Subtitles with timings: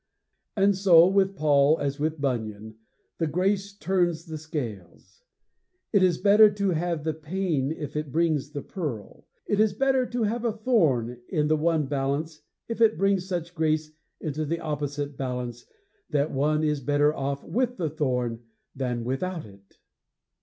[0.55, 2.73] And so, with Paul as with Bunyan,
[3.19, 5.21] the grace turns the scales.
[5.93, 9.27] It is better to have the pain if it brings the pearl.
[9.45, 13.53] It is better to have a thorn in the one balance if it brings such
[13.53, 15.67] grace into the opposite balance
[16.09, 18.39] that one is better off with the thorn
[18.75, 19.77] than without it.